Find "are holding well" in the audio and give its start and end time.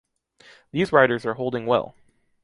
1.27-1.93